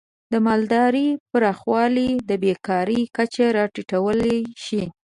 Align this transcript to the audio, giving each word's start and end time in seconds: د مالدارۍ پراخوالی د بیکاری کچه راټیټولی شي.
د 0.31 0.33
مالدارۍ 0.45 1.07
پراخوالی 1.31 2.09
د 2.29 2.31
بیکاری 2.43 3.01
کچه 3.17 3.45
راټیټولی 3.57 4.37
شي. 4.63 4.83